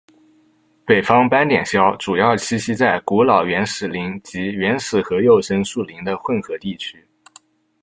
[0.83, 7.05] 北方斑点鸮主要栖息在古老原始林及原始和幼生树林的混合地区。